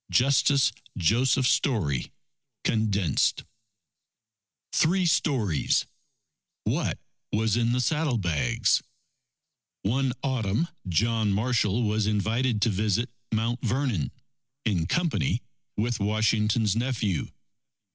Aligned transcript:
Justice 0.09 0.71
Joseph 0.97 1.45
Story 1.45 2.11
(Condensed) 2.63 3.43
THREE 4.73 5.05
STORIES 5.05 5.85
What 6.63 6.97
was 7.31 7.55
in 7.55 7.71
the 7.71 7.79
Saddlebags 7.81 8.81
One 9.83 10.11
Autumn, 10.23 10.67
John 10.89 11.31
Marshall 11.31 11.83
was 11.83 12.07
invited 12.07 12.63
to 12.63 12.69
visit 12.71 13.11
Mount 13.31 13.61
Vernon, 13.63 14.09
in 14.65 14.87
company 14.87 15.43
with 15.77 15.99
Washington's 15.99 16.75
nephew. 16.75 17.27